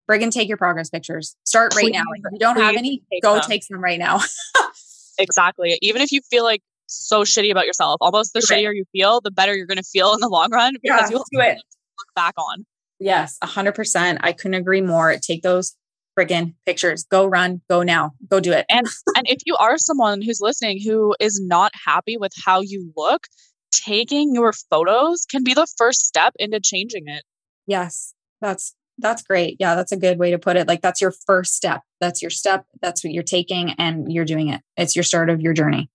[0.10, 1.36] friggin' take your progress pictures.
[1.44, 2.04] Start right please, now.
[2.16, 3.44] If you don't have any, take go them.
[3.44, 4.22] take some right now.
[5.20, 5.78] exactly.
[5.82, 9.32] Even if you feel like so shitty about yourself, almost the shittier you feel, the
[9.32, 11.58] better you're going to feel in the long run because yeah, you'll do it.
[11.58, 12.66] look back on.
[13.00, 14.18] Yes, 100%.
[14.22, 15.16] I couldn't agree more.
[15.18, 15.76] Take those
[16.18, 17.06] friggin' pictures.
[17.10, 18.66] Go run, go now, go do it.
[18.70, 22.92] And and if you are someone who's listening who is not happy with how you
[22.96, 23.28] look,
[23.72, 27.24] taking your photos can be the first step into changing it.
[27.68, 28.14] Yes.
[28.42, 29.58] That's that's great.
[29.60, 30.68] Yeah, that's a good way to put it.
[30.68, 31.82] Like that's your first step.
[32.02, 32.66] That's your step.
[32.82, 34.62] That's what you're taking and you're doing it.
[34.76, 35.90] It's your start of your journey.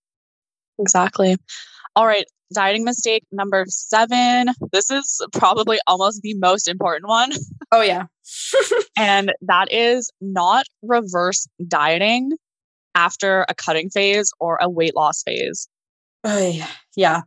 [0.79, 1.37] Exactly.
[1.97, 2.27] All right.
[2.55, 4.49] Dieting mistake number seven.
[4.73, 7.33] This is probably almost the most important one.
[7.75, 8.05] Oh, yeah.
[8.99, 12.33] and that is not reverse dieting
[12.95, 15.69] after a cutting phase or a weight loss phase.
[16.23, 16.69] Oh, yeah,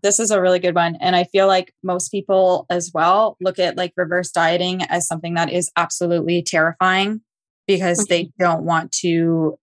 [0.03, 0.97] this is a really good one.
[1.01, 5.33] And I feel like most people as well look at like reverse dieting as something
[5.35, 7.21] that is absolutely terrifying
[7.67, 8.09] because mm-hmm.
[8.09, 9.57] they don't want to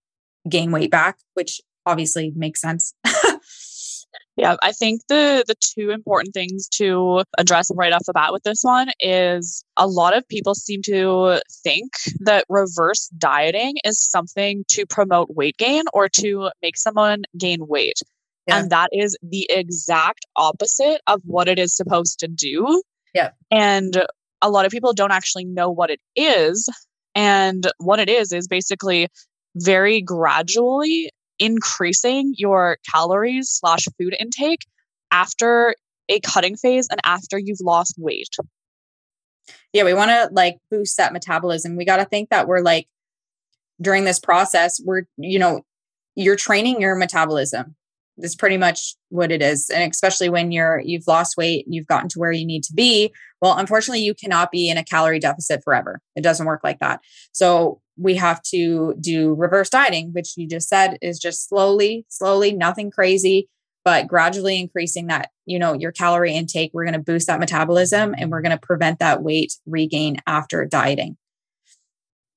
[0.48, 2.94] gain weight back, which obviously makes sense.
[4.36, 8.42] yeah, I think the the two important things to address right off the bat with
[8.42, 14.64] this one is a lot of people seem to think that reverse dieting is something
[14.68, 18.00] to promote weight gain or to make someone gain weight.
[18.46, 18.58] Yeah.
[18.58, 22.82] And that is the exact opposite of what it is supposed to do.
[23.14, 23.30] Yeah.
[23.50, 24.04] And
[24.40, 26.68] a lot of people don't actually know what it is.
[27.14, 29.08] And what it is is basically
[29.54, 34.66] very gradually increasing your calories slash food intake
[35.10, 35.74] after
[36.08, 38.34] a cutting phase and after you've lost weight.
[39.72, 41.76] Yeah, we want to like boost that metabolism.
[41.76, 42.86] We got to think that we're like
[43.80, 45.62] during this process, we're, you know,
[46.14, 47.74] you're training your metabolism
[48.18, 51.86] that's pretty much what it is and especially when you're you've lost weight and you've
[51.86, 55.18] gotten to where you need to be well unfortunately you cannot be in a calorie
[55.18, 57.00] deficit forever it doesn't work like that
[57.32, 62.52] so we have to do reverse dieting, which you just said is just slowly, slowly,
[62.52, 63.48] nothing crazy,
[63.84, 66.70] but gradually increasing that, you know, your calorie intake.
[66.72, 70.64] We're going to boost that metabolism and we're going to prevent that weight regain after
[70.64, 71.16] dieting.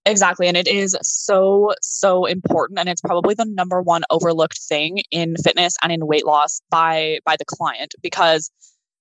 [0.05, 0.47] Exactly.
[0.47, 2.79] And it is so, so important.
[2.79, 7.19] And it's probably the number one overlooked thing in fitness and in weight loss by
[7.25, 8.51] by the client because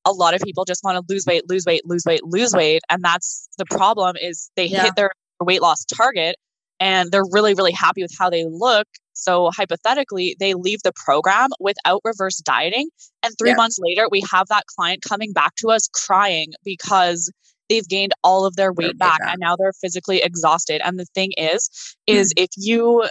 [0.06, 2.82] a lot of people just want to lose weight, lose weight, lose weight, lose weight.
[2.90, 4.84] And that's the problem is they yeah.
[4.84, 6.36] hit their weight loss target
[6.80, 8.86] and they're really, really happy with how they look.
[9.12, 12.88] So hypothetically, they leave the program without reverse dieting.
[13.22, 13.56] And three yeah.
[13.56, 17.30] months later, we have that client coming back to us crying because
[17.68, 20.80] they've gained all of their weight back, back and now they're physically exhausted.
[20.84, 21.70] And the thing is,
[22.06, 22.44] is mm.
[22.44, 23.08] if you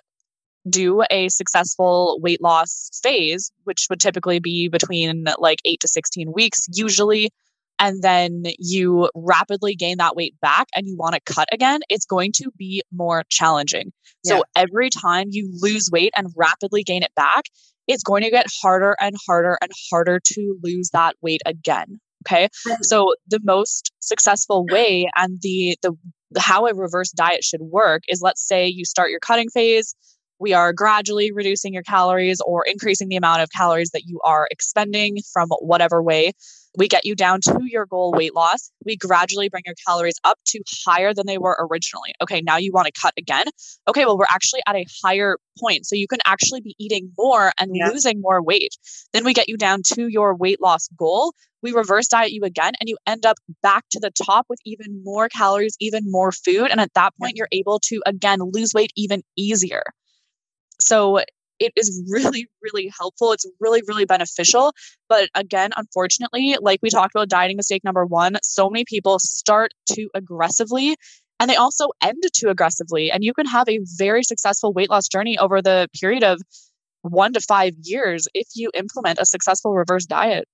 [0.70, 6.32] do a successful weight loss phase, which would typically be between like eight to 16
[6.32, 7.32] weeks, usually
[7.80, 12.06] and then you rapidly gain that weight back and you want to cut again, it's
[12.06, 13.92] going to be more challenging.
[14.24, 14.38] Yeah.
[14.38, 17.46] So every time you lose weight and rapidly gain it back,
[17.88, 22.00] it's going to get harder and harder and harder to lose that weight again.
[22.28, 22.50] Okay.
[22.82, 25.96] So the most successful way and the, the,
[26.40, 29.96] how a reverse diet should work is let's say you start your cutting phase,
[30.40, 34.48] we are gradually reducing your calories or increasing the amount of calories that you are
[34.52, 36.34] expending from whatever way
[36.78, 38.72] we get you down to your goal weight loss.
[38.86, 42.14] We gradually bring your calories up to higher than they were originally.
[42.22, 43.46] Okay, now you want to cut again.
[43.88, 45.86] Okay, well, we're actually at a higher point.
[45.86, 47.90] So you can actually be eating more and yeah.
[47.90, 48.76] losing more weight.
[49.14, 51.34] Then we get you down to your weight loss goal.
[51.62, 55.02] We reverse diet you again, and you end up back to the top with even
[55.04, 56.68] more calories, even more food.
[56.70, 59.84] And at that point, you're able to again lose weight even easier.
[60.80, 61.20] So
[61.60, 63.32] it is really, really helpful.
[63.32, 64.74] It's really, really beneficial.
[65.08, 69.72] But again, unfortunately, like we talked about dieting mistake number one, so many people start
[69.92, 70.96] too aggressively
[71.40, 73.12] and they also end too aggressively.
[73.12, 76.42] And you can have a very successful weight loss journey over the period of
[77.02, 80.48] one to five years if you implement a successful reverse diet.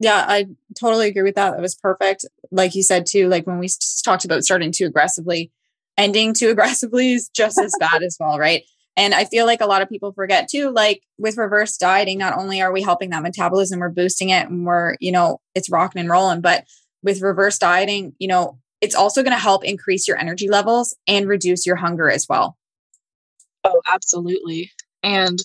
[0.00, 0.46] Yeah, I
[0.78, 1.52] totally agree with that.
[1.52, 2.24] That was perfect.
[2.50, 3.68] Like you said, too, like when we
[4.04, 5.52] talked about starting too aggressively,
[5.96, 8.64] ending too aggressively is just as bad as well, right?
[8.96, 12.36] And I feel like a lot of people forget too, like with reverse dieting, not
[12.36, 16.00] only are we helping that metabolism, we're boosting it and we're, you know, it's rocking
[16.00, 16.64] and rolling, but
[17.02, 21.28] with reverse dieting, you know, it's also going to help increase your energy levels and
[21.28, 22.58] reduce your hunger as well.
[23.64, 24.70] Oh, absolutely.
[25.02, 25.38] And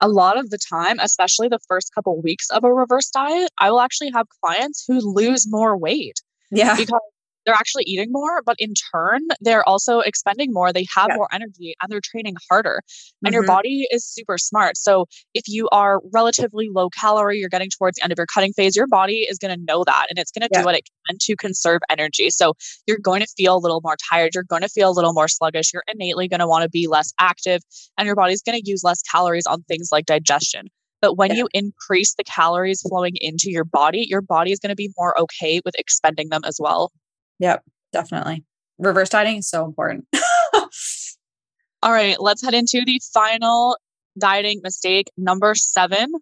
[0.00, 3.50] a lot of the time, especially the first couple of weeks of a reverse diet,
[3.58, 6.20] I will actually have clients who lose more weight.
[6.50, 6.76] Yeah.
[6.76, 7.00] Because
[7.44, 10.72] they're actually eating more, but in turn, they're also expending more.
[10.72, 11.16] They have yeah.
[11.16, 12.80] more energy and they're training harder.
[13.22, 13.34] And mm-hmm.
[13.34, 14.76] your body is super smart.
[14.76, 18.52] So if you are relatively low calorie, you're getting towards the end of your cutting
[18.52, 20.60] phase, your body is going to know that and it's going to yeah.
[20.60, 22.30] do what it can to conserve energy.
[22.30, 22.54] So
[22.86, 24.34] you're going to feel a little more tired.
[24.34, 25.72] You're going to feel a little more sluggish.
[25.72, 27.60] You're innately going to want to be less active
[27.98, 30.68] and your body's going to use less calories on things like digestion.
[31.04, 31.36] But when yeah.
[31.36, 35.18] you increase the calories flowing into your body, your body is going to be more
[35.20, 36.92] okay with expending them as well.
[37.38, 38.44] Yep, definitely.
[38.78, 40.06] Reverse dieting is so important.
[41.82, 43.76] All right, let's head into the final
[44.18, 46.12] dieting mistake number seven.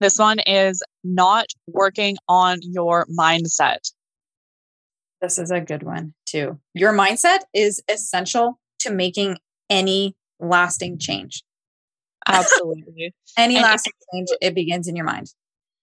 [0.00, 3.92] This one is not working on your mindset.
[5.20, 6.58] This is a good one too.
[6.74, 9.38] Your mindset is essential to making
[9.70, 11.44] any lasting change.
[12.26, 13.14] Absolutely.
[13.38, 15.32] any and lasting change, it begins in your mind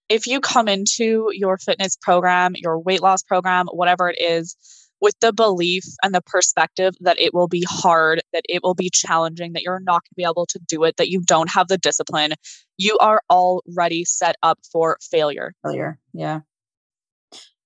[0.09, 4.55] if you come into your fitness program, your weight loss program, whatever it is,
[5.01, 8.89] with the belief and the perspective that it will be hard, that it will be
[8.89, 11.67] challenging, that you're not going to be able to do it, that you don't have
[11.69, 12.33] the discipline,
[12.77, 15.53] you are already set up for failure.
[15.63, 15.99] Failure.
[16.13, 16.41] Yeah.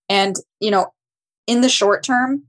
[0.10, 0.91] And, you know,
[1.47, 2.43] in the short term,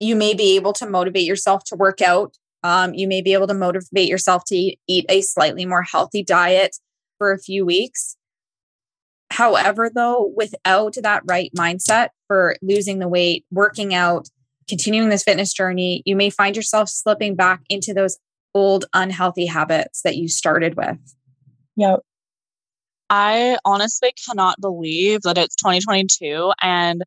[0.00, 2.34] you may be able to motivate yourself to work out.
[2.64, 6.24] Um, you may be able to motivate yourself to eat, eat a slightly more healthy
[6.24, 6.76] diet
[7.18, 8.16] for a few weeks.
[9.30, 14.28] However, though, without that right mindset for losing the weight, working out,
[14.68, 18.18] continuing this fitness journey, you may find yourself slipping back into those
[18.54, 20.96] old unhealthy habits that you started with.
[21.76, 22.00] Yep.
[23.10, 27.04] I honestly cannot believe that it's 2022 and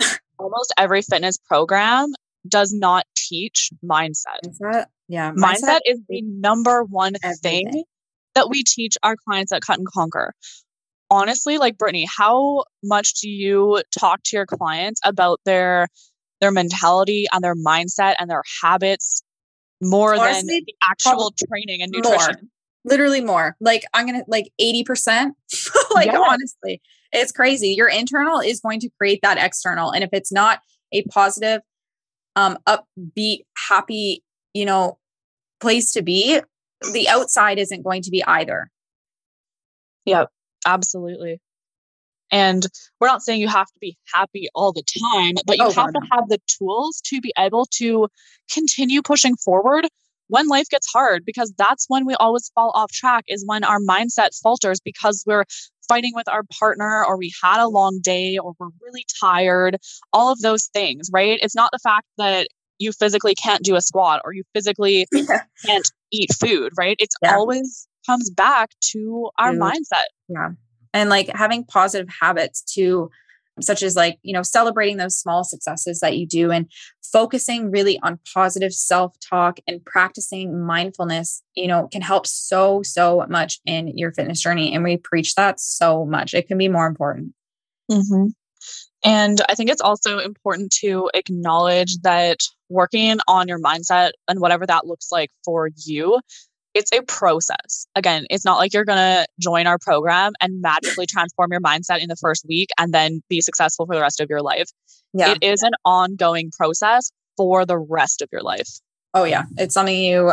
[0.38, 2.12] almost every fitness program
[2.48, 4.38] does not teach mindset.
[4.46, 4.86] Mindset?
[5.08, 5.32] Yeah.
[5.32, 7.70] Mindset, mindset is the number one everything.
[7.70, 7.84] thing
[8.34, 10.32] that we teach our clients at Cut and Conquer
[11.10, 15.88] honestly, like Brittany, how much do you talk to your clients about their
[16.40, 19.22] their mentality and their mindset and their habits
[19.80, 22.18] more honestly, than the actual training and nutrition?
[22.18, 22.50] More.
[22.84, 23.56] Literally more.
[23.60, 25.30] Like I'm gonna like 80%.
[25.94, 26.20] like yes.
[26.28, 26.80] honestly,
[27.12, 27.70] it's crazy.
[27.70, 29.90] Your internal is going to create that external.
[29.90, 30.60] And if it's not
[30.92, 31.62] a positive,
[32.36, 34.22] um, upbeat, happy,
[34.54, 34.98] you know,
[35.60, 36.40] place to be,
[36.92, 38.70] the outside isn't going to be either.
[40.04, 40.30] Yep,
[40.66, 41.40] absolutely.
[42.32, 42.66] And
[43.00, 45.92] we're not saying you have to be happy all the time, but you oh, have
[45.92, 48.08] to have the tools to be able to
[48.52, 49.86] continue pushing forward
[50.28, 53.78] when life gets hard, because that's when we always fall off track, is when our
[53.78, 55.44] mindset falters because we're
[55.88, 59.76] fighting with our partner or we had a long day or we're really tired,
[60.12, 61.38] all of those things, right?
[61.42, 62.48] It's not the fact that
[62.78, 65.42] you physically can't do a squat or you physically yeah.
[65.64, 66.96] can't eat food, right?
[66.98, 67.34] It's yeah.
[67.34, 70.06] always comes back to our mindset.
[70.28, 70.50] Yeah
[70.96, 73.10] and like having positive habits to
[73.60, 76.70] such as like you know celebrating those small successes that you do and
[77.12, 83.60] focusing really on positive self-talk and practicing mindfulness you know can help so so much
[83.66, 87.32] in your fitness journey and we preach that so much it can be more important
[87.90, 88.26] mm-hmm.
[89.04, 94.66] and i think it's also important to acknowledge that working on your mindset and whatever
[94.66, 96.20] that looks like for you
[96.76, 97.86] it's a process.
[97.94, 102.00] Again, it's not like you're going to join our program and magically transform your mindset
[102.00, 104.68] in the first week and then be successful for the rest of your life.
[105.14, 105.32] Yeah.
[105.32, 108.68] It is an ongoing process for the rest of your life.
[109.14, 109.44] Oh, yeah.
[109.56, 110.32] It's something you,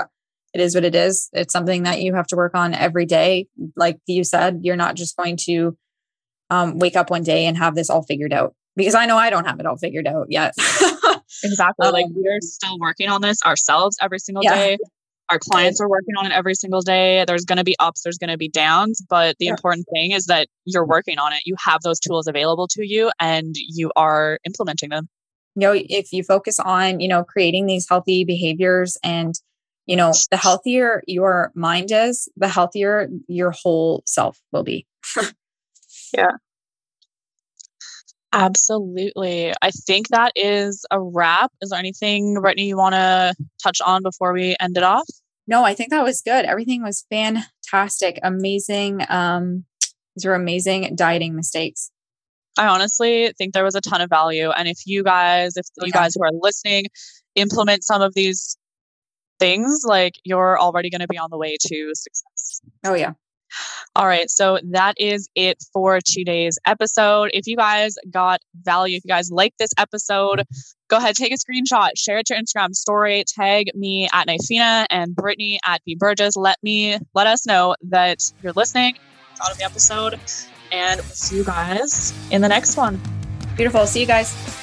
[0.53, 1.29] it is what it is.
[1.31, 3.47] It's something that you have to work on every day.
[3.77, 5.77] Like you said, you're not just going to
[6.49, 9.29] um, wake up one day and have this all figured out because I know I
[9.29, 10.53] don't have it all figured out yet.
[11.43, 11.87] exactly.
[11.87, 14.53] Um, like we're still working on this ourselves every single yeah.
[14.53, 14.77] day.
[15.29, 17.23] Our clients are working on it every single day.
[17.25, 19.51] There's going to be ups, there's going to be downs, but the yeah.
[19.51, 21.41] important thing is that you're working on it.
[21.45, 25.07] You have those tools available to you and you are implementing them.
[25.55, 29.33] You know, if you focus on, you know, creating these healthy behaviors and,
[29.85, 34.85] you know, the healthier your mind is, the healthier your whole self will be.
[36.17, 36.31] yeah.
[38.33, 39.53] Absolutely.
[39.61, 41.51] I think that is a wrap.
[41.61, 45.07] Is there anything, Brittany, you want to touch on before we end it off?
[45.47, 46.45] No, I think that was good.
[46.45, 49.05] Everything was fantastic, amazing.
[49.07, 49.65] Um,
[50.15, 51.91] these were amazing dieting mistakes.
[52.57, 54.49] I honestly think there was a ton of value.
[54.51, 56.85] And if you guys, if you guys who are listening,
[57.35, 58.57] implement some of these
[59.39, 62.61] things, like you're already going to be on the way to success.
[62.83, 63.13] Oh, yeah.
[63.95, 64.29] All right.
[64.29, 67.29] So that is it for today's episode.
[67.33, 70.43] If you guys got value, if you guys like this episode,
[70.89, 74.85] go ahead, take a screenshot, share it to your Instagram story, tag me at Nifina
[74.89, 76.35] and Brittany at B Burgess.
[76.35, 78.95] Let me let us know that you're listening,
[79.35, 80.19] thought of the episode,
[80.71, 83.01] and we'll see you guys in the next one.
[83.55, 83.85] Beautiful.
[83.85, 84.62] See you guys.